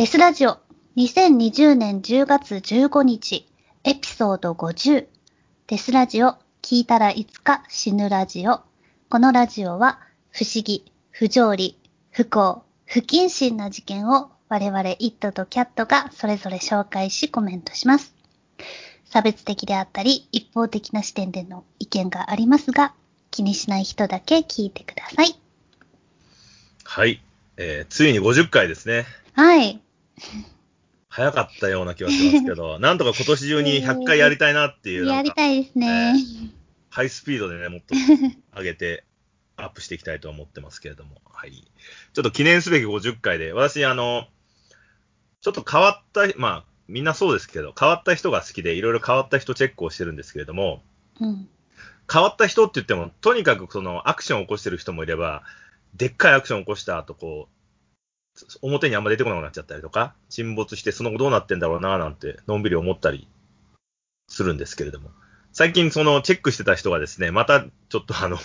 [0.00, 0.56] デスラジオ
[0.96, 3.46] 2020年10月15日
[3.84, 5.06] エピソード50
[5.66, 8.62] デスラジオ聞いたらいつか死ぬラジオ
[9.10, 10.00] このラジオは
[10.30, 11.78] 不思議、不条理、
[12.12, 18.14] 不幸、不謹慎な事件を我々イットとキャットがそれぞれ紹介しコメントします。
[19.04, 22.94] 差別的であったり一方的な視点での意見がありますが
[23.30, 25.38] 気にしない人だけ聞いてください。
[26.84, 27.22] はい。
[27.58, 29.04] えー、ついに50回ですね。
[29.34, 29.82] はい。
[31.08, 36.14] 早かったような気がしますけど、 なんとか今年中に100回やりたいなっていう、やりたいですね。
[36.88, 37.94] ハイスピードでね、もっと
[38.56, 39.04] 上げて、
[39.56, 41.52] アップしていきたいと思ってますけれども、はい。
[42.12, 44.26] ちょっと記念すべき50回で、私、あの、
[45.40, 50.82] ちょっと変わった、まあ、みんなそうですけど、変わった人が好きで、いろいろ変わった人チェックをしてるんですけれども、
[51.20, 51.48] うん。
[52.12, 55.44] 変わった人って言っても、とにかくそのアクションを起こしてる人もいれば、
[55.94, 57.59] でっかいアクションを起こした後、こう、
[58.62, 63.28] 表にあんま出てこなくなっちゃったりとか、沈没してその後どうなってんだろうななんて、のんびり思ったり
[64.28, 65.10] するんですけれども。
[65.52, 68.38] 最近そのチェックしてた人がですね、またちょっとあの、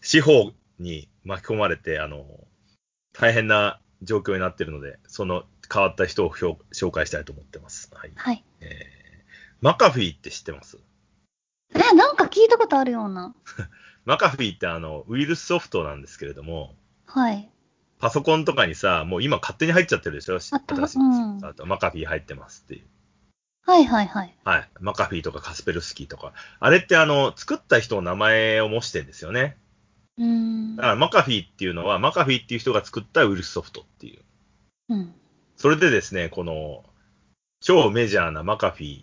[0.00, 2.24] 司法に巻き込まれて、あの、
[3.12, 7.90] 大変な状況になっているので、その変わった人を評紹介したいと思ってます。
[7.94, 8.12] はい。
[8.14, 8.44] はい。
[8.60, 9.06] えー
[9.62, 10.78] マカフィーって知ってます？
[11.74, 13.34] え、なんか聞いたことあるような。
[14.04, 17.50] マカフィーってあの、ウイルスソフトなんですけれども、はい。
[18.06, 20.38] パソコンとかにさ、もう今勝手に入っちゃってるでしょ？
[20.38, 20.54] 新
[20.86, 22.82] しいうんあとマカフィー入ってますっていう。
[23.66, 24.32] はいはいはい。
[24.44, 24.68] はい。
[24.78, 26.32] マカフィーとかカスペルスキーとか。
[26.60, 29.56] あれってあの、作った人の名前を模してんですよね。
[30.18, 30.88] うーんだか。
[30.90, 34.22] らマカフィーっていうのは、マカフィーっていう人が作ったウイルスソフトっていう。
[34.90, 35.12] うん。
[35.56, 36.84] それでですね、この、
[37.60, 39.02] 超メジャーなマカフィ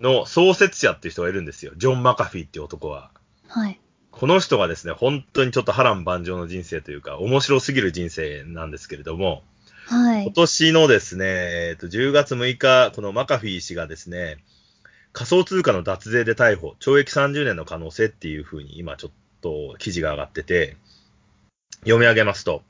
[0.00, 1.72] の創設者っていう人がいるんですよ。
[1.76, 3.10] ジョン・マカフィーっていう男は。
[3.48, 3.80] はい。
[4.10, 9.42] この人がですね、本当にちょっと波乱万丈の人生というか、面白すぎる人生なんですけれども、
[9.88, 10.32] 今はい。
[10.32, 14.38] 年のですね、えっと、10月6日、このマカフィー氏がですね、
[15.12, 20.76] 仮想通貨の脱税で逮捕、懲役30年の可能性っていうふうに今ちょっと記事が上がってて、
[21.80, 22.62] 読み上げますと、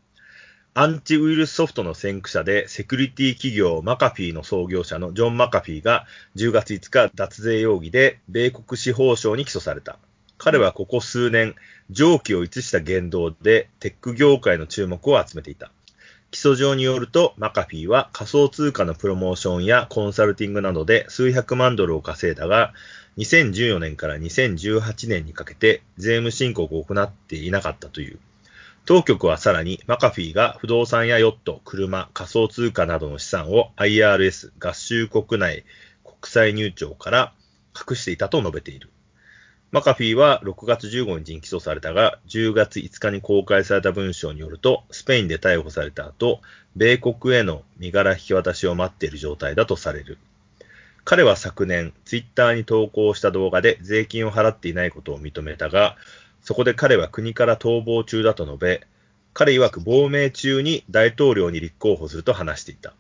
[0.74, 9.98] アンチウイルスソフトの先駆者でセキュリティ企業マカフィーの創業者のジョン・マカフィーが10月5日脱税容疑で米国司法省に起訴された。
[10.38, 11.56] 彼はここ数年、
[11.90, 15.72] 常軌を逸した言動でテック業界の注目を集めていた。
[16.30, 22.72] 起訴状によると、マカフィーは仮想通貨のプロモーションやコンサルティングなどで数百万ドルを稼いだが、
[23.16, 28.18] 2014年から2018年にかけて税務申告を行っていなかったという。
[28.84, 35.64] 当局はさらにマカフィーが不動産やヨット、車、仮想通貨などの資産を IRS 合衆国内
[36.04, 37.32] 国際入庁から
[37.74, 38.90] 隠していたと述べている。
[39.70, 46.40] マカフィーは6月15日に起訴されたが、10月5日に公開された文章によると、スペインで逮捕された後、
[46.74, 50.16] 米国への身柄引き渡しを待っている状態だとされる。
[51.04, 55.96] 彼は昨年、ツイッターに投稿した動画で税金を払っていないことを認めたが、
[56.42, 58.86] そこで彼は国から逃亡中だと述べ、
[59.34, 62.94] 彼曰く亡命中に大統領に立候補すると話していた。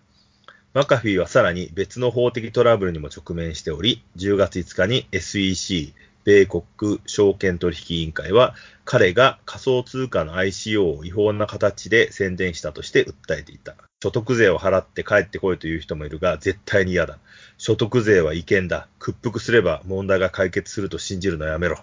[0.74, 5.94] マカフィーはさらに別の法的トラブルにも直面しており、10月5日に SEC、
[6.28, 6.62] 米国
[7.06, 13.76] 証券取引委員会は、彼が仮想通貨の ICO を違法な形で宣伝したとして訴えていた。
[14.02, 17.18] 所得税を払って帰ってこいという人もいるが、絶対に嫌だ。
[17.56, 18.88] 所得税は違憲だ。
[18.98, 21.78] 屈服すれば問題が解決すると信じるのやめろ。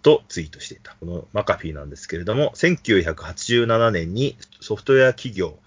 [0.00, 0.96] とツイートしていた。
[0.98, 5.58] このマカフィーなんですけれども、1987年にソフトウェア企業、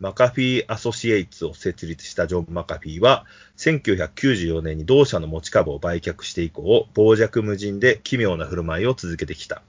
[0.00, 3.26] マカフィーアソシエイツを設立したジョン・マカフィーは、
[3.58, 9.62] 1994年に同社の持ち株を売却して以降、傍若無人で奇妙な振る舞いを続けてきた。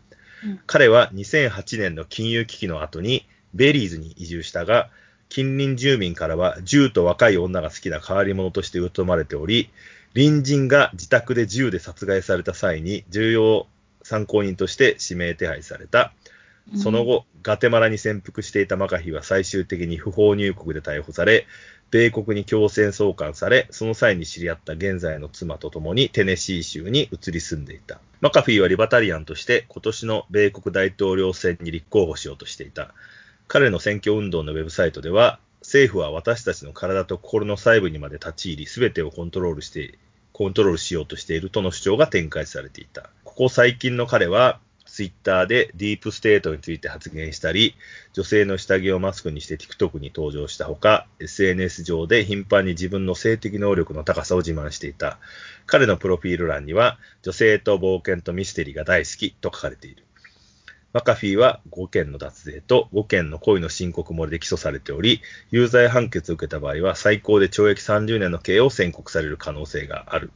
[0.43, 4.89] うん彼は2008年の金融危機の後にベリーズに移住したが、
[5.29, 9.69] 近隣住民からは銃と若い女が好きな変わり者として疎まれており、
[10.13, 13.67] 隣人が自宅で銃で殺害された際に重要
[14.03, 16.13] 参考人として指名手配された。
[16.75, 21.47] その後、ガテマラに潜伏していたマカヒは最終的に不法入国で逮捕され、
[21.91, 27.99] 米国に強制送還され、その際に知り合った現在の妻と共にテネシー州に移り住んでいた。
[28.21, 32.93] マカフィーはリバタリアンとして今年の米国大統領選に立候補しようとしていた。
[33.47, 39.99] 彼の選挙運動のウェブサイトでは、政府は私たちの体と心の細部にまで立ち入り、すべてをコントロールして、
[40.31, 43.09] コントロールしようとしているとの主張が展開されていた。
[43.25, 44.61] ここ最近の彼は、
[44.91, 47.75] ツイッターでディープステートについて発言したり、
[48.11, 55.17] 女性の下着をマスクにして TikTok に登場したほか、SNS 上で頻繁に自分の性的能力の高さを自慢していた。
[55.65, 60.03] 彼のプロフィール欄には、女性と冒険とミステリーが大好きと書かれている。
[60.91, 65.21] マカフィーは5件の脱税と5件の故意の申告漏れで起訴されており、
[65.51, 70.31] 有罪判決を受けた場合は最高で懲役30年の刑を宣告される可能性がある。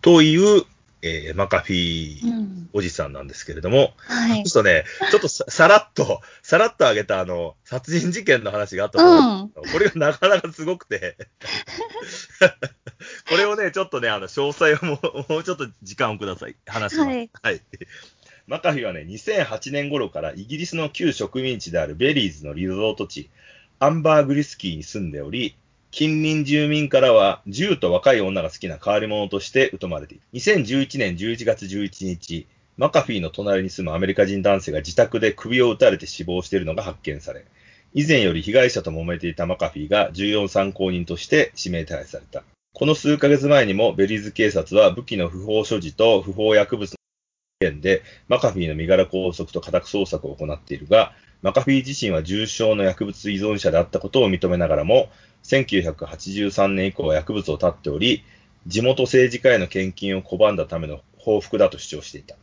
[0.00, 0.64] という、
[1.04, 2.70] えーマカフィーうん。
[2.72, 4.42] おじさんなんですけれども、はい。
[4.44, 11.16] ちょっとね、ちょっとささらっと、さらっと上げたあの、殺人事件の話があったと思うんこれがなかなかすごくて、
[13.28, 16.56] これをね、ちょっとね、あの、詳細をもうもうちょっと時間をください。
[16.66, 17.08] 話します。
[17.08, 17.60] はいはい。
[18.46, 23.30] マカフィーはね、2008年頃からイギリスの旧植民地であるベリーズのリゾート地、
[23.78, 25.56] アンバーグリスキーに住んでおり、
[25.96, 30.24] 近隣住民からは銃と若い女が好きな変わり者として疎まれている。
[30.32, 37.44] 2011年11月11日、マカフィーの隣に住むアメリカ人男性が自宅で首を撃たれて死亡しているのが発見され、
[37.92, 42.42] 以前より被害者と揉めていたマカフィーが重要参考人として指名手配された。
[42.72, 46.96] この数ヶ月前にもベリーズ警察は武器の不法所持と不法薬物
[47.64, 51.12] 件でマカフィーの身柄拘束と家宅捜索を行っているが、
[51.42, 55.08] マカフィー自身は重症の薬物依存者であったことを認めながらも、
[55.44, 58.22] 1983年以降は薬物を絶っており、
[58.66, 62.36] 地元政治家への献金を拒んだための報復だと主張していた。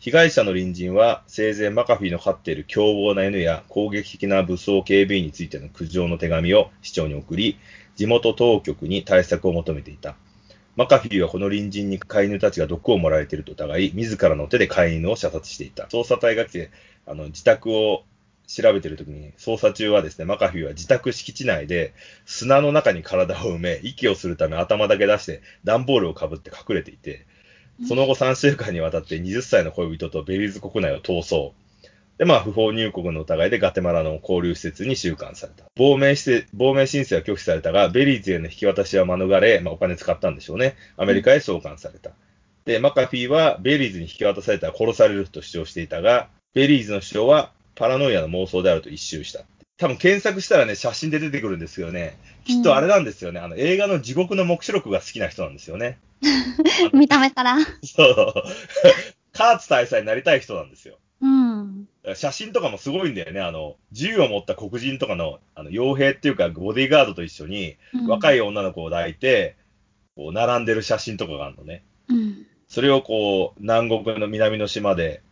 [0.00, 7.58] 被害者の隣人は生前マカフィーの飼っている凶暴な犬や攻撃的な武装警備員についての苦情の手紙を市長に送り、
[7.96, 10.14] 地元当局に対策を求めていた。
[10.78, 15.86] マカフィーはこの隣人に飼い犬たちが毒を盛られていると疑い、自らの手で飼い犬を射殺していた。
[15.86, 16.70] 捜査隊が来て、
[17.04, 18.04] あの、自宅を
[18.46, 21.94] 調べているときに、捜査中はですね、マカフィーは自宅敷地内で
[22.26, 27.26] 砂の中に体を埋め、息をするため頭だけ出して段ボールをかぶって隠れていて、
[27.88, 31.54] その後3週間にわたって20歳の恋人とベリーズ国内を逃走。
[32.18, 35.64] で、まあ、不法入国の疑いでガテマラの拘留施設に収監された。
[35.76, 40.76] 亡命施設亡命申請は拒否されたが、ベリーズへの引き渡しは免れ、まあ、お金使ったんでしょうね。
[40.96, 42.10] アメリカへ送還された。
[42.64, 49.44] で、マカフィーはベリーズに引き渡されたら殺されると主張していたが、ベリーズの主張はパラノイアの妄想であると一蹴した。
[49.78, 53.38] 多分検索したらね、写真で出てくるんですけどね、きっとあれなんですよね。
[53.38, 56.00] あの、映画の地獄の黙示録が好きな人なんですよね。
[56.92, 57.58] 見た目から。
[57.84, 58.34] そう。
[59.32, 60.98] カーツ大佐になりたい人なんですよ。
[61.20, 61.88] うん。
[62.14, 63.40] 写真とかもすごいんだよね。
[63.40, 67.76] あの、銃を持った黒人とかの、あの、傭兵っていうか、ボディーガードと一緒に、
[68.06, 68.38] 若い。
[68.38, 69.56] い女の子を抱いて、
[70.16, 71.82] こう、並んでる写真とかがあるのね。
[72.08, 72.46] うん。
[72.68, 75.22] それをこう、南国の南の島で、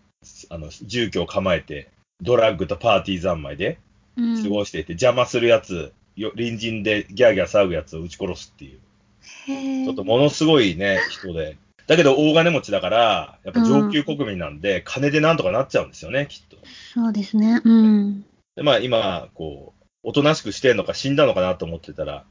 [0.50, 1.88] あの、住居を構えて、
[2.20, 3.78] ドラッグとパーティー三昧で
[4.16, 4.42] うん。
[4.42, 8.80] 過ごしていて、邪魔するやつ、よ隣人でギャーギャー騒ぐやつを撃ち殺すっていう。
[9.48, 11.56] へちょっとものすごいね、人で。
[11.86, 16.56] だけど大金持ちだから、やっぱ上級国民なんで、金でなんとかなっちゃうんですよね、きっと。
[16.94, 17.60] そうですね。
[17.64, 18.24] うん。
[18.56, 22.24] で、まあ今、こう、おとなしくしてんのか死んだのかなと思ってたら、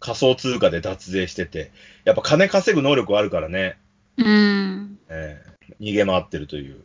[0.00, 1.70] 仮想通貨で脱税してて、
[2.04, 3.78] やっぱ金稼ぐ能力はあるからね、
[4.18, 4.98] うん。
[5.08, 6.80] えー逃げ回ってるという、へ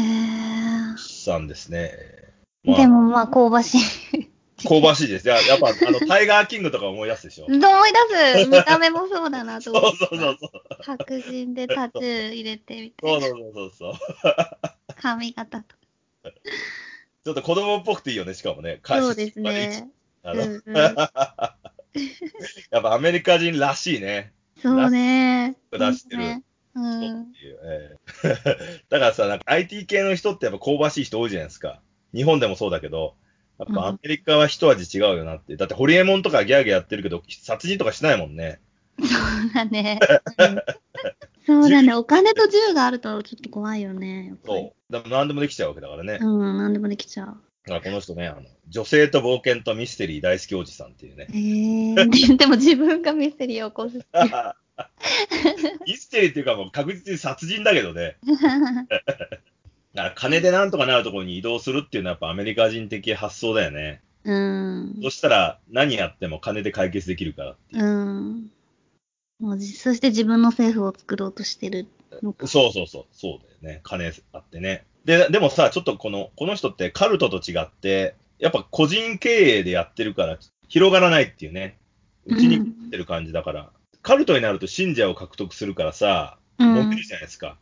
[0.00, 0.96] え。
[0.96, 1.92] さんですね。
[2.64, 4.31] まあでもまあ、香ばしい。
[4.62, 5.28] 香ばしいです。
[5.28, 7.46] ややっぱ、あの、タイガーキングとか思い出すでしょ。
[7.46, 7.66] 思い出
[8.44, 8.48] す。
[8.48, 9.98] 見た目もそうだなとそう思って。
[9.98, 10.50] そうそうそう。
[10.82, 13.20] 白人でタトゥー入れてみたいな。
[13.20, 13.94] そうそうそうそう。
[14.96, 15.82] 髪型とか。
[17.24, 18.80] ちょっと子供っぽくていいよね、しかもね。
[18.84, 19.90] そうですね。
[20.22, 20.76] あの、うんうん
[22.70, 24.32] やっぱアメリカ人らしいね。
[24.62, 25.56] そうね。
[25.70, 26.42] 出してる
[28.88, 31.82] だからさ、なんか IT 系の人ってやっぱ香ばしい人多いじゃないですか。
[32.14, 33.14] 日本でもそうだけど、
[33.68, 35.56] やっぱアメリカは一味違うよなって。
[35.56, 38.60] だってホリエモンとかギャーギャーやってるけど、殺人とかしないもんね。
[39.00, 39.98] そうだね。
[40.38, 40.62] うん
[41.44, 41.92] そうだね。
[41.94, 44.36] お金と銃があるとちょっと怖いよね。
[44.44, 44.92] そう。
[44.92, 46.18] でも何でもできちゃうわけだからね。
[46.20, 47.26] うん、なんでもできちゃう。
[47.26, 51.26] だからこの人ね、あの、女性と冒険とミステリー大好きおじさんっていうね。
[51.30, 53.98] へえで でも自分がミステリーを起こす。
[55.86, 58.16] ミステリーっていうかもう確実に殺人だけどね。
[59.94, 64.02] だから金でなんとかなるところに移動するっていうのはやっぱアメリカ人的発想だよね。
[64.24, 64.98] うん。
[65.02, 67.84] そしたら何やっても金で解決できるからっていう。
[67.84, 68.50] うん。
[69.40, 71.86] もうじそして自分の政府を作ろうとしてる
[72.22, 72.46] のか。
[72.46, 73.80] そうそうそう、そうだよね。
[73.82, 74.84] 金あってね。
[75.04, 81.78] で、でもさ、ちょっとこの、この人ってカルトと違って、やっぱ個人経営でやってるから広がらないっていうね。
[82.26, 83.70] うちに来てる感じだから。
[84.02, 87.58] カルトになると信者を獲得するからさ、うん揉めるじゃないですか。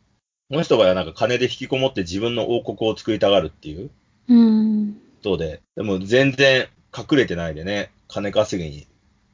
[0.51, 3.89] この人がなんか金で引きこもって自分の王国を作りたがるっていう
[4.27, 4.93] うん。
[4.93, 8.85] ことで、でも全然隠れてないでね、金稼ぎに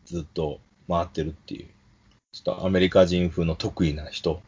[0.05, 1.65] ずっと回ってるっていう、
[2.33, 4.43] ちょっとアメリカ人風の得意な人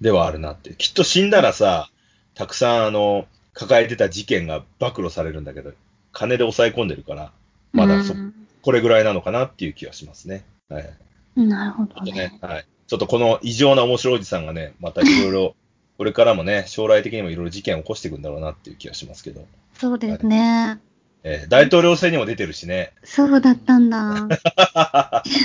[0.00, 0.74] ではあるなって。
[0.78, 1.90] きっと死んだらさ、
[2.34, 5.72] たくさんあの、抱えてた事件が暴露されるんだけど、
[6.12, 7.32] 金で抑え込んでるから、
[7.72, 10.44] まだそ、うんこれぐらいなのかなっていう気がしますね。
[10.68, 10.94] はい。
[11.34, 12.66] なるほどちょっとねね。、はい。
[12.86, 15.56] ちょっとこの異常な面白いおじさんがね、またいろいろ
[15.98, 19.46] これからもね、将来的にもいろいろ事件を起こしていくんだろうなっていう気がしますけど。
[19.74, 20.80] そうですね。
[21.24, 22.92] えー大統領選にも出てるしね。
[23.04, 24.28] そうだったんだ。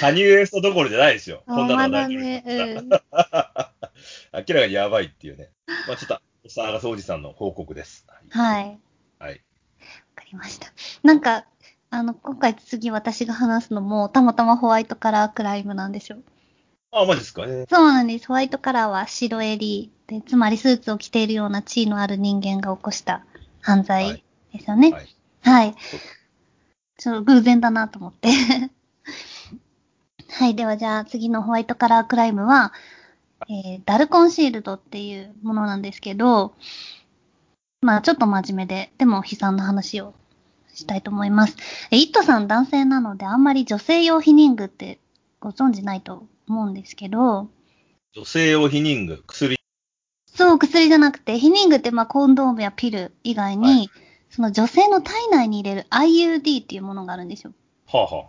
[0.00, 1.42] カニエストどころじゃないですよ。
[1.46, 2.44] あこんなのまだは大統領ね、
[2.78, 2.88] うん。
[2.90, 2.98] 明
[4.32, 5.50] らかにやばいっていうね。
[5.86, 8.06] まあちょっと、おさがそうじさんの報告です。
[8.30, 8.64] はい。
[9.18, 9.40] わはい。
[10.14, 10.72] かりました。
[11.02, 11.44] なんか、
[11.90, 16.18] あの、今回次私が話すのも、たまたまホワイトカラークライムなんですよ。
[16.92, 17.44] あ、マジですか？
[17.68, 18.26] そうなんです。
[18.26, 23.24] ホワイトカラーは白襟で、つまりスーツを着ているような地位のある人間が起こした
[23.60, 24.90] 犯罪ですよね。
[24.90, 25.16] はい。
[25.42, 25.74] はい。
[26.98, 28.28] ちょっと偶然だなと思って。
[30.30, 30.54] はい。
[30.54, 32.72] ではじゃあ次のホワイトカラークライムは、
[33.48, 36.54] えーダルコンシールドっていうものなんですけど、
[37.82, 40.12] まあちょっと真面目で、でも悲惨な話を
[40.74, 41.56] したいと思います。
[41.90, 44.98] えイットさん男性なのであんまり女性用避妊具って
[45.40, 47.48] ご存知ないと思うんですけど、
[48.14, 49.58] 女性用避妊具、薬。
[50.26, 53.90] そう、薬じゃなくて、避妊具ってまあコンドームやピル以外に、はい
[54.30, 57.52] その女性の体内に入れる IUD っていうものがあるんですよ。
[57.86, 58.26] はあ、は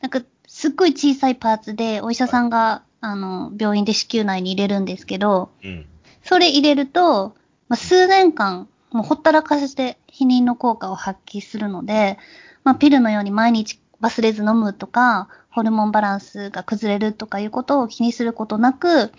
[0.00, 5.86] なんか、すっごい小さいパーツで、お医者さんが、あの、病院で子宮内に入れるんですけど、あ、うん。
[6.24, 7.34] それ入れると、
[7.68, 12.18] まあ、数年間、もうほったらかして避妊の効果を発揮するので、
[12.64, 19.12] まあ、ピルのように毎日忘れず飲むとか、ホルモンバランスが崩れるとかいうことを気にすることなく、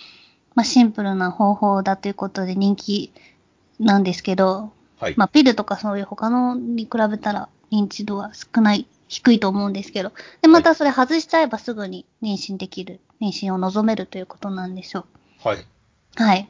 [0.56, 3.12] まあ、シンプルな方法だということで人気
[3.80, 5.14] なんですけど、はい。
[5.18, 10.12] まあ、ピルとかそういう他のに比べたら認知度は少ない、低いと思うんですけど。
[10.42, 15.06] で、またそれ外しちゃえばすぐに妊娠できる、妊娠を望めるということなんでしょ
[15.46, 15.48] う。
[15.48, 15.66] はい。
[16.16, 16.50] はい。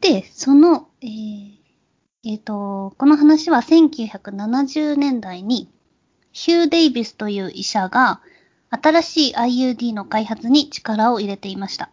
[0.00, 1.58] で、その、えー、
[2.24, 5.68] えーと、この話は1970年代に、
[6.38, 8.20] ヒュー・デイビスという医者が、
[8.70, 11.90] 新しい IUD の開発に力を入れていました。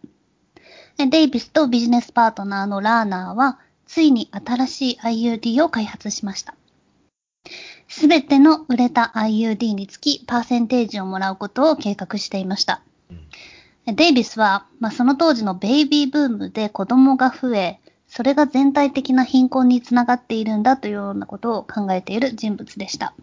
[0.98, 6.54] でデイビスとビジネスパートナーのラーナーは、ついに新しい IUD を開発しました。
[7.88, 12.84] すべての売れた IUD につき、パーセンテージをもらうことを計画していました。
[13.10, 13.28] うん
[13.94, 23.14] デイビスは、まあ、その当時のベイビーブームで子供が増え、それが全体的な貧困につながっているんだというようなことを考えている人物でした。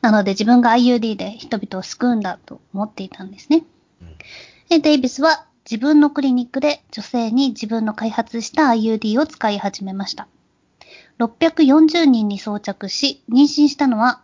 [0.00, 3.64] なので自分が IUD で人々を救うんだと思っていたんですね。
[4.02, 4.16] うん
[4.68, 10.28] でデイビスは自分のクリニックで女性に自分の開発した IUD を使い始めました。
[11.18, 14.22] 640人に装着し、妊娠したのは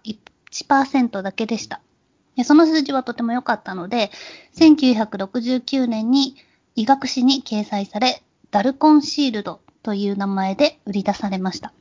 [0.51, 1.81] 1%だけでした。
[2.37, 4.11] でその数字はとても良かったので、
[4.57, 6.37] 1969年に
[6.75, 11.73] 医学誌に掲載され、ダルコンシールドという名前で売り出されました。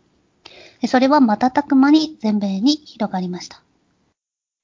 [0.81, 3.61] でそれは瞬く間に全米に広がりました。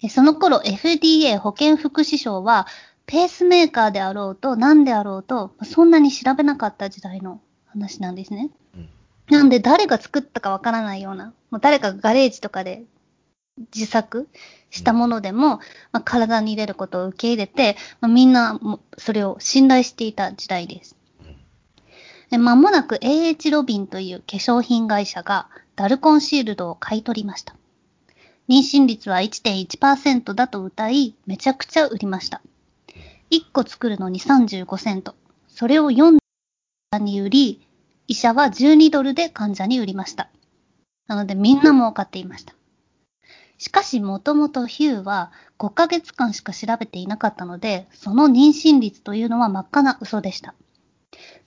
[0.02, 2.68] でその頃 FDA 保健福祉省は
[3.06, 8.50] ペースメーカーであろうと何であろうとそんなに調べなかった時代の話なんですね。
[8.76, 8.90] うん
[9.30, 12.84] なんで誰が作ったかわからないような、もう誰かがガレージとかで
[13.74, 14.28] 自作
[14.70, 15.58] したものでも、
[15.92, 20.96] まあ、体に入れることを受け入れて、まあ、みんなもそれを信頼していた時代です。
[22.36, 27.56] で間もなく AH ロビンという化粧品会社がダルコンシールドを買い取りました。
[28.50, 32.42] 妊娠率は1.1%だと歌い、めちゃくちゃ売りました。
[33.32, 35.16] 1個作るのに35セント。
[35.48, 36.18] それを4
[36.92, 37.66] ドルに売り、
[38.10, 40.30] 医者は12ドルで患者に売りました。
[41.08, 42.54] なのでみんな儲かっていました。
[43.58, 50.54] しかしもともとヒューは5ヶ月間しか調べていなかったので、その妊娠率というのは真っ赤な嘘でした。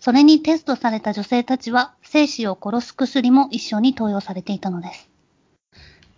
[0.01, 5.09] それにテストされた女性たちは精子を殺す薬も一緒に投与されていたのです。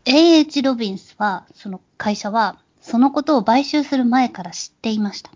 [0.07, 0.63] A.H.
[0.63, 5.31] ロビンスは、その会社は、そのことを買収する前から知っていました。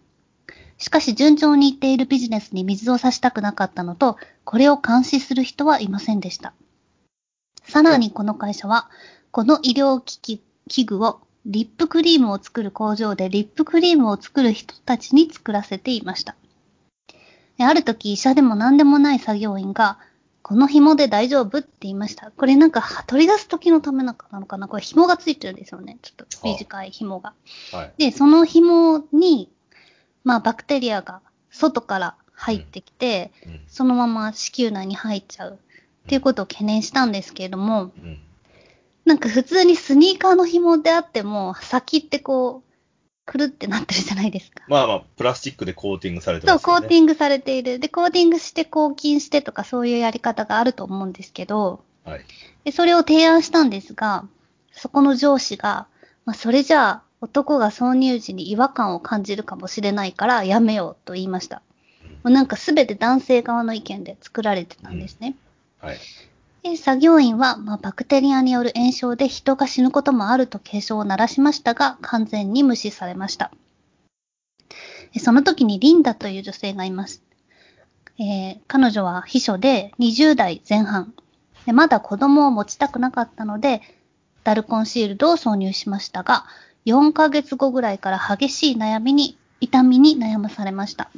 [0.79, 6.55] しかし順調にいっているビジネスに水を差したくなかったのと、これを監視する人はいませんでした。
[7.63, 8.89] さらにこの会社は、
[9.31, 16.37] この医療機器、器具をリップクリームを作る工場でリップクリームを作る人たちに作らせていました。
[17.59, 19.99] である時医者でも何でもない作業員が、
[20.43, 21.59] この紐で大丈夫？
[21.59, 22.31] って言いました。
[22.31, 24.69] これなんか取り出す時のためなのかな？
[24.69, 25.99] これ紐がついてるんですよね。
[26.03, 27.33] ちょっと短い紐が。
[27.73, 27.93] はい。
[27.97, 29.51] で、その紐に、
[30.23, 33.61] まあバクテリアが外から入ってきて、うん。
[33.69, 35.59] そのまま子宮内に入っちゃう
[36.05, 38.19] っていうことを懸念したんですけれども、うん。
[39.07, 42.74] なんか普通にスニーカーの紐であっても、先ってこう、
[43.27, 44.65] くるってなってるじゃないですか。
[44.69, 46.81] まあまあ、プラスチックでコーティングされてそう、ますよね。
[46.81, 47.79] コーティングされている。
[47.79, 52.25] で、コーティングして抗菌してとかそういうやり方があると思うんですけど、はい。
[52.65, 54.27] でそれを提案したんですが、
[54.73, 55.87] そこの上司が、
[56.25, 61.63] まあ、それじゃあ男が挿入時に違和感を感じるかもしれないからやめようと言いました。
[62.25, 65.37] うなんかすべて男性側の意見で作られてたんですね。
[65.79, 65.99] はい。
[66.65, 73.53] で作業員は、まあ、バクテリアによる炎症で人が死ぬこともあると警鐘を鳴らしましたが、完全に無視されました。
[75.21, 77.23] その時にリンダという女性がいます。
[78.19, 81.13] えー彼女は秘書で20代前半
[81.67, 81.73] で。
[81.73, 83.83] まだ子供を持ちたくなかったので、
[84.43, 86.47] ダルコンシールドを挿入しましたが、
[86.87, 91.11] 4ヶ月後ぐらいから激しい悩みに、痛みに悩まされました。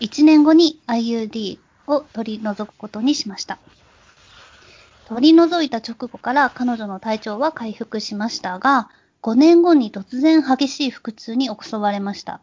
[0.00, 3.58] 1年後に IUD を取り除くことにしました。
[5.06, 8.88] 取り除いた直後から彼女の体調は回復しましたが、
[9.22, 12.40] 5年後に突然激しい腹痛に襲われました。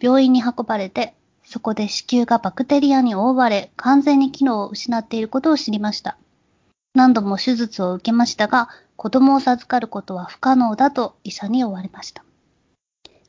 [0.00, 6.16] 病院に運ばれて、そこで子宮がバクテリアに覆われ、完全に機能を失っていることを知りました。
[6.94, 12.24] 何度も手術を受けましたが、子供を授かることは不可能だと医者に言われました。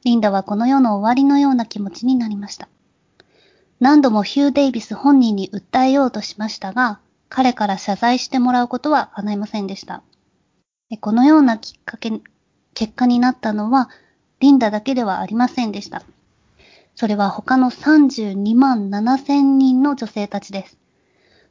[0.04, 2.68] リンダはこの世の終わりのような気持ちになりました。
[3.80, 7.00] 何度もヒュー・デイビス本人に訴えようとしましたが、
[7.34, 10.04] 彼から謝罪してもらうことは叶いませんでした。
[10.90, 12.12] でこのようなきっかけ、
[12.74, 13.90] 結果になったのは、
[14.42, 16.04] リンダだけではありませんでした。
[16.94, 20.78] それは他の32万7千人の女性たちです。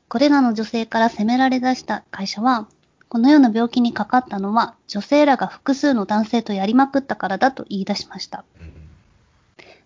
[0.08, 2.68] これらの女性から責められ出した会社は、
[3.08, 8.44] このような病気にかかったのは、女性らが複数の男性とやりまくったからだと言い出しました。
[8.60, 8.70] うん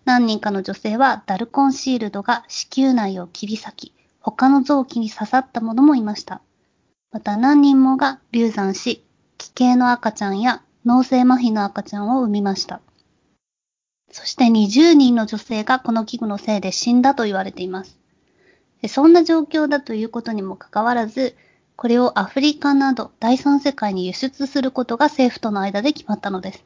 [0.05, 3.94] 何人かの女性はダルコンシールドが子宮内を切り裂き、
[4.31, 6.41] 他の臓器に刺さった者もいました。
[7.11, 9.05] また何人もが流産し、
[9.37, 12.81] 奇形の赤ちゃんや脳性麻痺の赤ちゃんを産みました。
[14.11, 17.99] そして20人の女性がこの器具のせいで死んだと言われています。
[18.87, 21.35] そんな状況だということにもかかわらず、
[21.75, 26.65] これをアフリカなど第三世界に輸出することが政府との間で決まったのです。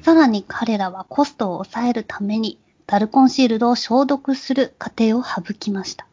[0.00, 6.06] さらに彼らはコストを抑えるためにダルコンシールドを消毒する過程を省きました。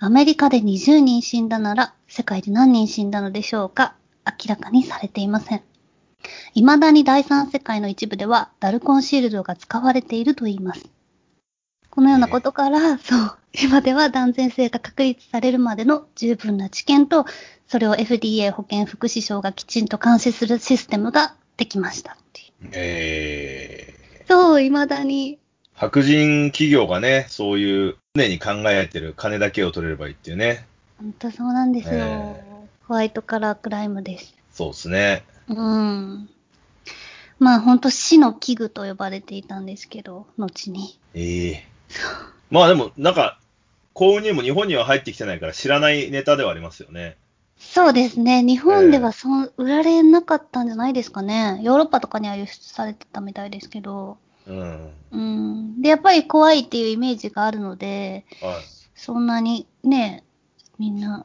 [0.00, 3.94] アメリカで20人死んだなら世界で何人死んだのでしょうか？
[4.24, 5.62] 明らかにされていません。
[6.54, 10.88] 未だに第三世界の一部ではダルコンシールドが使われていると言います。
[11.90, 17.26] このようなことから、そう、今では断然性が確立されるまでの十分な知見と、
[17.66, 22.70] それを FDA 保健福祉省がきちんと監視するシステムができましたっていう。
[22.72, 23.94] え
[24.28, 25.38] そう、未だに。
[25.74, 30.66] ー、白人企業がね、そういう常に考えてる金だけを取れればいいっていうね。
[30.98, 31.94] 本当そうなんですよ。
[31.94, 32.44] え
[32.86, 34.34] ホワイトカラークライムです。
[34.52, 35.24] そうですね。
[35.48, 36.28] うん。
[37.38, 40.98] まあ本当死の器具と呼ばれていたんですけど、後に。
[41.14, 41.66] ええ
[42.50, 43.38] まあでも、なんか、
[43.92, 47.16] 幸運にも日本には入ってきてないから知らないネタではありますよね。
[47.58, 48.42] そうですね。
[48.42, 51.60] 日本ではそう、売られなかったんじゃないですかね。
[51.62, 54.18] ヨーロッパとかには輸出されてたみたいですけど。
[54.48, 54.90] うん。
[55.10, 55.82] うん。
[55.82, 58.52] で、やっぱり怖いっていうイメージがあるので、はい。
[58.94, 60.24] そんなにね、
[60.78, 61.24] みんな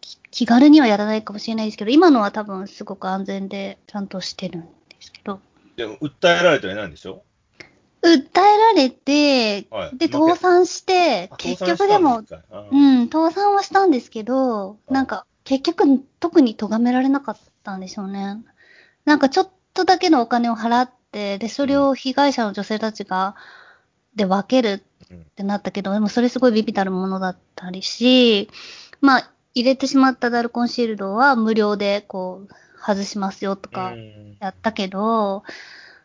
[0.00, 4.68] き気軽にはやらないかもしれないですけど、今のは多分すごく安全でちゃんとしてるんで
[5.00, 5.40] すけど。
[5.76, 7.22] でも、訴えられてはいないんでしょ？
[8.02, 12.24] 訴えられて、はいで、倒産してあ、結局でも、
[12.70, 18.42] うん、倒産はしたんですけど、あなんか、結局、特に咎められなかったんでしょうね。
[19.04, 23.36] なんか、ちょっとだけのお金を払って、で、それを被害者の女性たちが、
[24.14, 28.48] で分けるうんってなったけど、でもそれすごいビビたるものだったりし、
[29.00, 35.44] まあ、入れてしまったダルコンシールドは無料で、こう、外しますよとかう、んやったけど、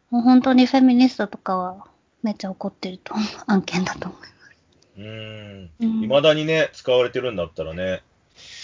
[0.09, 1.87] もう本当にフェミニストとかは
[2.23, 5.01] めっちゃ怒ってると思う案件だと思う。
[5.01, 5.71] うん。
[5.79, 8.03] うん未だにね、使われてるんだったらね。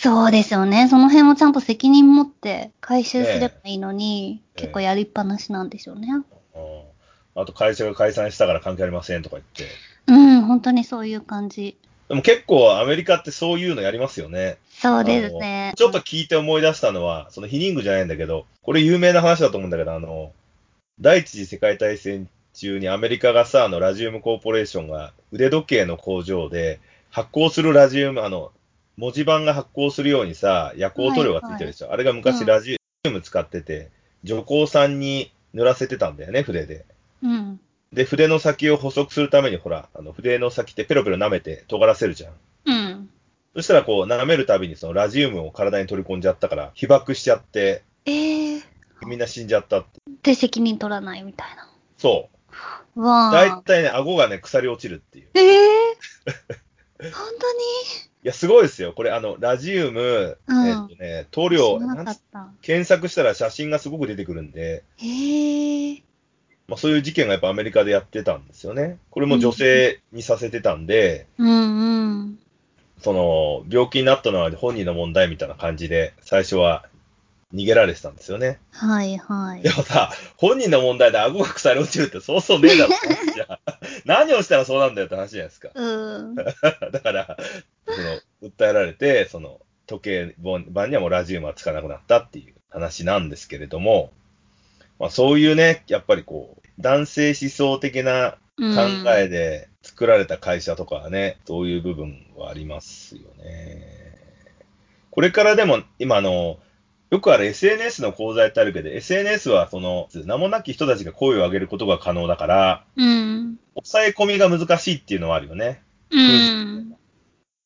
[0.03, 0.89] そうですよね。
[0.89, 6.09] その辺もちゃんと責任持って回収すればいいのに、ええ結構やりっぱなしなんでしょうね。
[6.09, 6.23] うん
[7.35, 9.65] あと会社が解散したから関係ありませんとか言って。
[10.07, 11.77] うん、本当にそういう感じ。
[12.09, 14.57] でも結構アメリカってそういうのやりますよね。
[14.69, 15.75] そうですねあの。
[15.75, 20.33] ちょっと聞いて思い出したのは、そのヒニングじゃないんだけど、これ有名な話だと思うんだけど、あの、
[20.99, 28.51] 第一次世界大戦中にアメリカがさ、あの、ラジウムコーポレーションが腕時計の工場で発光するラジウム、あの、
[28.97, 31.91] 文字盤が発光するようにさ、夜光塗料がついてるでしょ。
[31.91, 33.89] あれが昔うんラジウム使ってて、
[34.23, 36.85] 女工さんに塗らせてたんだよね、筆で。
[37.23, 37.59] うん。
[37.91, 42.33] で、筆の先を補足するために、ほら、あの、筆の先ってペロペロ舐めて尖らせるじゃん。
[42.65, 43.09] うん。
[43.55, 48.61] そしたらこう、舐めるたびにそのラジウムを体に取り込んじゃったから、被爆しちゃって、ええ
[49.05, 49.99] みんな死んじゃったって。
[50.23, 51.69] で、責任取らないみたいな。
[51.97, 52.29] そ
[52.95, 53.01] う。
[53.01, 53.31] わあ。
[53.31, 55.25] だいたいね、顎がね、腐り落ちるっていう。
[55.25, 57.53] いええ本当
[58.27, 58.93] や、すごいですよ。
[58.93, 62.47] これ、あの、ラジウム、うんえっとね、塗に料、知らなつなんかった。
[62.61, 66.03] 検索したら写真がすごく出てくるんで、ええ
[66.67, 68.97] まあ、そういう事件がやっぱアメリカでやってたんですよね。
[69.09, 71.83] これも女性にさせてたんで、うんう
[72.23, 72.39] ん。
[73.01, 76.85] その、病気になったのは本人の問題みたいな感じで、最初は
[77.53, 78.59] 逃げられてたんですよね。
[78.71, 79.69] はいはいで。
[79.71, 82.93] もさ、本人の問題で顎が腐り落ちるってそうそうねえだろ
[83.33, 83.59] じゃん。
[84.05, 85.69] 何をしたらそうなんだよって話じゃないですか。
[85.73, 86.35] うん。
[86.35, 87.37] だから、
[87.85, 88.01] そ
[88.41, 94.11] の、訴えられて、その、時計盤にはもうラジウムはつかなくなったっていう話なんですけれども、
[94.97, 98.81] まあそういうね、やっぱりこう、男性思想的なうん考
[99.17, 104.03] えで作られた会社とかはね、そういう部分はありますよね。
[105.09, 106.59] これからでも、今あの、
[107.09, 113.59] よくある SNS の講座ってあるけど、SNS はその、名もなき人たちが声を上げることが可能だから、うん。
[113.75, 115.81] 抑え込みが難しいっていうのはあるよね。
[116.11, 116.89] うん。
[116.89, 116.99] だか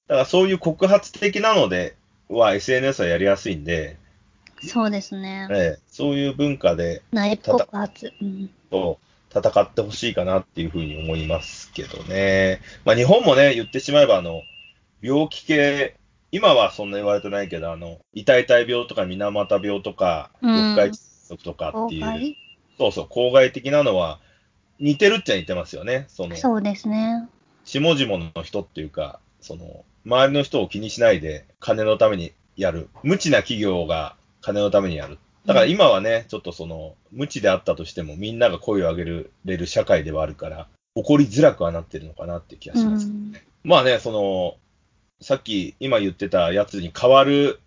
[0.08, 1.96] らそういう告発的なので
[2.30, 3.98] は SNS はやりやすいんで、
[4.60, 5.48] そうですね。
[5.52, 8.14] ええそういう文化で内部告発。
[8.22, 8.50] うん。
[8.72, 9.00] と
[9.34, 12.62] 戦ってほしいかなっていうふうに思いますけどね。
[12.86, 14.42] まあ日本もね、言ってしまえばあの、
[15.02, 15.96] 病気系、
[16.32, 22.36] 今はそんな言われてないけど、あの、痛々病とか水俣病とか、うん四日窒息とかっていう、
[22.78, 24.20] そうそう、公害的なのは
[24.80, 26.06] 似てるっちゃ似てますよね。
[26.08, 27.28] その、そうですね。
[27.66, 32.90] 下々の人っていうか、その、周りの人を気にしないで金のためにやる。
[33.04, 35.18] 無知な企業が金のためにやる。
[35.46, 39.06] だから今はね、ちょっとその、無知であったとしてもみんなが声を上げ
[39.46, 43.08] れる社会ではあるから、起こりづらくはなってるのかなって気がうします。
[43.08, 43.34] ん。
[43.64, 44.56] まあね、その、
[45.22, 47.60] さっき今言ってたやつに代わる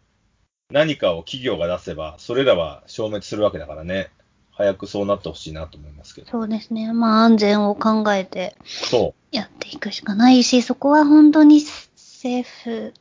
[0.70, 4.10] 何かを企業が出せば、それらは消滅するわけだからね。
[4.52, 6.30] 早くそうなってほしいなと思いますけど。
[6.30, 6.92] そうですね。
[6.92, 9.36] まあ安全を考えてそう。
[9.36, 11.62] やっていくしかないし、そこは本当に
[11.96, 12.92] 政府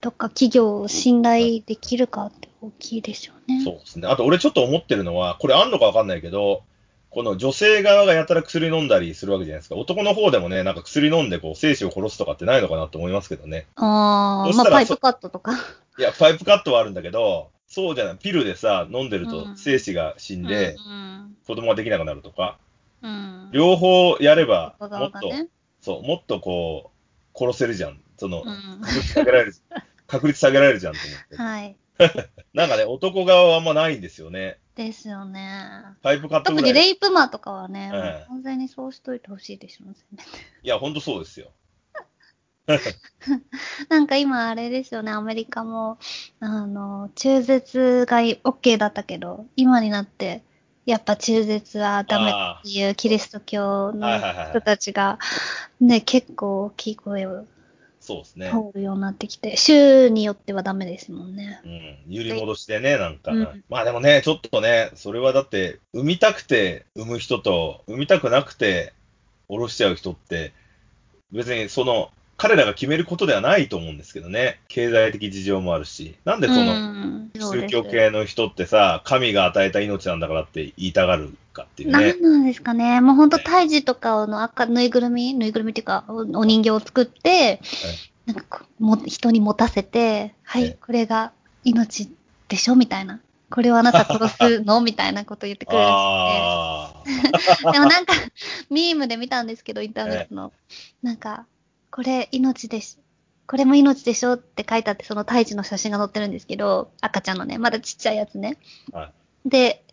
[0.00, 3.62] とか企業を信頼できるかって大きいでしょうね。
[3.64, 4.08] そうですね。
[4.08, 6.62] あと俺ちょっと思ってるのは、これあんのかわかんないけど、
[7.10, 9.76] この女性側がやたら薬飲んだりするわけじゃないですか。
[9.76, 13.66] 男の方でもね、なんか薬飲んでこう精子を殺すとかってないのかなと思いますけどね。
[13.76, 15.52] ああ、まあパイプカットとか。
[15.98, 18.16] いや、パイプカットはあるんだけど、そうじゃない。
[18.18, 22.58] ピルでさ、飲んでるとうん精子が死んで、うん子供ができなくなるとか、
[23.00, 23.48] うん。
[23.50, 25.20] 両方やれば、男もっと。
[25.80, 26.90] そう、もっとこ
[27.34, 27.98] う、殺せるじゃん。
[28.18, 28.80] その、うん。
[28.82, 29.54] 確率下げられる、
[30.06, 31.36] 確率下げられるじゃんと思って。
[31.36, 31.76] はい。
[32.52, 34.58] なんかね、男側はあんまないんですよね。
[34.74, 35.70] ですよね。
[36.02, 36.60] パイプカット特。
[36.60, 37.90] にレイプマとかはね、
[38.28, 39.84] 完全にそうしといてほしいでしょ。
[40.62, 41.50] いや、ほんとそうですよ。
[43.88, 45.98] なんか今あれですよね、アメリカも、
[46.40, 50.42] あの、中絶が OK だったけど、今になって、
[50.86, 54.08] やっぱ中絶はダメっていうキリスト教の
[54.50, 55.18] 人たちが、
[55.80, 57.46] ね、結構大きい声を
[58.02, 58.50] そうですね。
[58.50, 61.60] 通るようになってきて、州によってはダメですもんね。
[61.64, 62.12] うん。
[62.12, 63.30] 揺り戻してね、なんか。
[63.30, 68.92] うんまあでもね、ちょっとね、それはだって、産みたくて産む人と、産みたくなくて
[69.46, 70.52] 下ろしちゃう人って、
[71.30, 72.10] 別にその、
[72.42, 74.58] 彼らが決めることではないと思うんですけどね。
[74.66, 76.16] 経済的事情もあるし。
[76.24, 82.14] なんでその、宗教系の人ってさ、神が与えた命なんだからって言いたがるかっていうね。
[82.18, 83.00] 何なんですかね。
[83.00, 87.60] もうほんと胎児とかの赤、ぬいぐるみぬいぐるみっていうか、おお人形を作って、
[88.26, 91.30] なんかも人に持たせて、はいええ、これが
[91.62, 92.10] 命
[92.48, 93.20] でしょみたいな。
[93.50, 97.02] これをあなた殺すのみたいなこと言ってくるらしああ。
[97.04, 97.70] くて。
[97.70, 98.14] でもなんか、
[98.68, 100.52] ミームで見たんですけど、インターネットの。
[101.04, 101.46] なんか、
[101.92, 102.98] これ命でし
[103.46, 108.56] これも命でしょって書いてあって、その胎児の写真が載ってるんですけど、赤ちゃんのね、まだちっちゃいやつね。
[108.92, 109.12] は
[109.44, 109.84] で、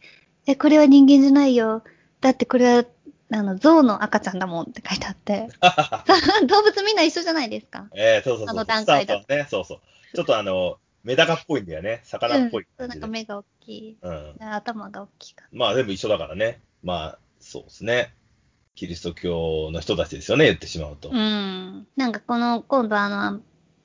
[0.47, 1.83] え、これは人間じゃないよ。
[2.21, 2.85] だってこれは、
[3.31, 5.49] あの、象の赤ちゃんだもんって書いてあって。
[6.47, 7.89] 動物みんな一緒じゃないですか。
[7.93, 8.47] ええそうそうそう。
[8.49, 9.79] あの段階だね、そうそう。
[10.15, 12.01] ちょっとあの、メダカっぽいんだよね。
[12.05, 12.87] 魚っぽいうん。
[12.87, 13.97] なんか目が大きい。
[14.01, 14.35] うん。
[14.39, 16.61] 頭が大きいかまあ全部一緒だからね。
[16.81, 18.13] まあ、そうですね。
[18.79, 21.09] キリスト教の人たちですよね、言ってしまうと。
[21.09, 21.85] うん。
[21.97, 23.41] なんかこの、今度あの、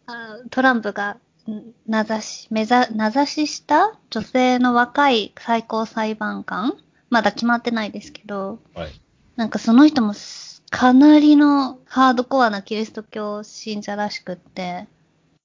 [0.07, 1.17] あトランプが、
[1.49, 6.75] ん名指し、目ざ、名指しした女性の若い最高裁判官？
[7.11, 8.93] まだ決まってないですけど、はい。
[9.35, 14.87] なんかその人もすかなりのハードコアなキリスト教信者らしくって、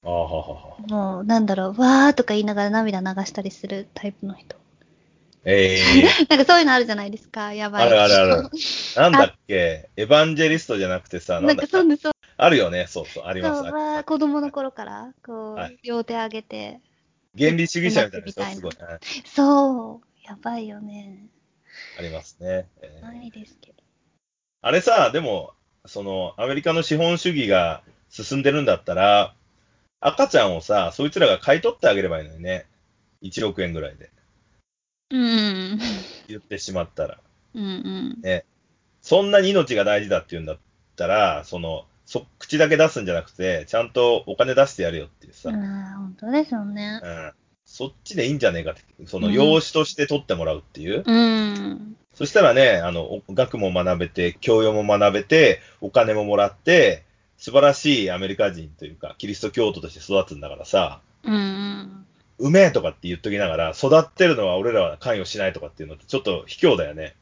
[0.04, 0.76] ああ、ははは。
[0.86, 4.59] もうなんだろう、わーとか言いながら涙流したりするタイプの人。
[5.44, 7.86] ええ なんかそういうのあるじゃないですか、やばい。
[7.86, 8.50] あるあるある。
[8.96, 13.62] なんだっけ、エヴァンジェリストじゃなくてさ、ななんかそうです、そうあるよね、そうそう、あります。
[13.62, 16.80] そう、子供の頃から、こう、はい両手上げて、
[17.38, 21.26] 原理主義者みたいな人すごい、はいそう、やばいよね。
[21.98, 22.66] ありますね。
[22.82, 23.82] えーないですけど。
[24.62, 25.54] あれさ、でも、
[25.86, 29.34] その、アメリカの資本主義が進んでるんだったら、
[30.00, 32.66] 赤ちゃんをさ、そいつらが買い取ってあげればいいのにね。
[33.22, 34.10] 1億円ぐらいで。
[35.10, 35.78] うん。
[36.28, 37.18] 言ってしまったら。
[37.54, 37.66] うんう
[38.18, 38.20] ん。
[38.22, 38.44] ね。
[39.02, 40.58] そんなに命が大事だって言うんだっ
[40.96, 47.08] たら、その、そ、口だけ出すんじゃなくて、ちゃんとお金出してやるよっていうさ、ああ、本当ですよねう。
[47.08, 47.32] ん。
[47.64, 51.02] そっちでいいんじゃねえかって、その、うん養子として取ってもらうっていう。
[51.06, 51.96] うん。
[52.14, 57.04] そしたらね、あの、お学も学べて、教養も学べて、お金ももらって、
[57.36, 62.06] 素晴らしいアメリカ人というか、キリスト教徒として育つんだからさ、うん
[62.40, 67.14] うめえとかって言っときながら、育ってるのは俺らは関与しないとかっていうのってちょっと卑怯だよね。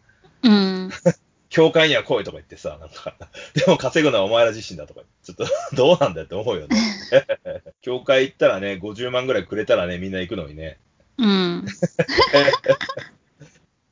[0.43, 0.91] うん。
[1.51, 3.15] 教会には来いとか言ってさ、なんか、
[3.55, 6.77] でも稼ぐのはお前ら自身だとか、ちょっと どうなんだよって思うよね。
[7.83, 10.79] 教会行ったらね、50万ぐらいくれたらね、みんな行くのにね、
[11.17, 11.67] うん。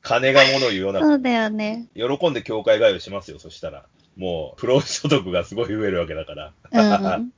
[0.01, 1.87] 金が物を言うような、そうだよね。
[1.93, 3.85] 喜んで教会通いしますよ、そしたら。
[4.15, 6.53] もう、不労所得がすごい増えるわけだから。
[6.71, 7.31] うん。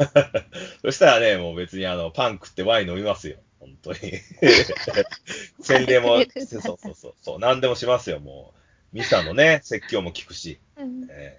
[0.82, 3.38] そしたらね、もう別にあの、パン食ってワイン飲みますよ。
[3.58, 3.98] 本当に。
[5.60, 8.54] 洗礼も、そうそうそう、そう、何でもしますよ、も
[8.92, 8.96] う。
[8.96, 10.58] ミサのね、 説教も聞くし。
[10.76, 11.08] うん。
[11.10, 11.38] え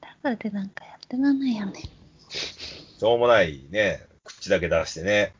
[0.00, 1.82] だからでなんかやってらんないよね。
[2.30, 5.32] ーしょうもないね、口だけ出してね、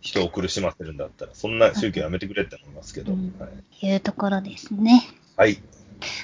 [0.00, 3.12] 人を苦しませるんだったら、そんな宗教やめてくれって思いますけど。
[3.12, 3.86] うんはい。
[3.86, 5.08] いうところですね。
[5.36, 5.60] はい。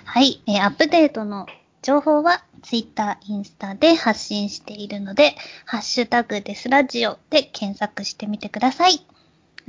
[0.05, 0.40] はい。
[0.47, 1.47] えーアップデートの
[1.83, 9.07] 情報は Twitter、インスタで発信しているので、ハッシュタグデスラジオで検索してみてください。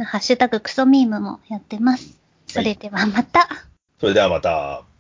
[0.04, 2.20] ハッシュタグクソミームもやってます。
[2.48, 3.48] それではまた。
[4.00, 4.89] それではまた。